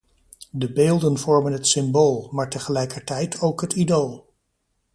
De 0.51 0.71
beelden 0.73 1.17
vormen 1.17 1.51
het 1.53 1.67
symbool, 1.67 2.29
maar 2.31 2.49
tegelijkertijd 2.49 3.41
ook 3.41 3.61
het 3.61 3.73
idool. 3.73 4.29